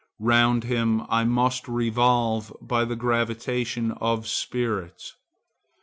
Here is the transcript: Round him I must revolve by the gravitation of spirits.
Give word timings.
Round 0.17 0.63
him 0.63 1.03
I 1.09 1.25
must 1.25 1.67
revolve 1.67 2.51
by 2.59 2.85
the 2.85 2.95
gravitation 2.95 3.91
of 3.91 4.25
spirits. 4.27 5.13